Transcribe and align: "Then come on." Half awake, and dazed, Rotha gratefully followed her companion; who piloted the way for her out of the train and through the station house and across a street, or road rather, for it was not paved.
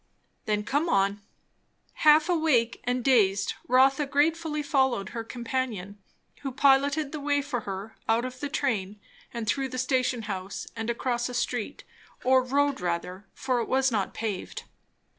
"Then 0.45 0.63
come 0.63 0.89
on." 0.89 1.21
Half 1.93 2.27
awake, 2.27 2.81
and 2.85 3.03
dazed, 3.05 3.53
Rotha 3.67 4.07
gratefully 4.07 4.63
followed 4.63 5.09
her 5.09 5.23
companion; 5.23 5.99
who 6.41 6.51
piloted 6.51 7.11
the 7.11 7.19
way 7.19 7.43
for 7.43 7.59
her 7.69 7.95
out 8.09 8.25
of 8.25 8.39
the 8.39 8.49
train 8.49 8.99
and 9.31 9.45
through 9.45 9.69
the 9.69 9.77
station 9.77 10.23
house 10.23 10.65
and 10.75 10.89
across 10.89 11.29
a 11.29 11.35
street, 11.35 11.83
or 12.23 12.41
road 12.41 12.81
rather, 12.81 13.27
for 13.35 13.59
it 13.61 13.67
was 13.69 13.91
not 13.91 14.11
paved. 14.15 14.63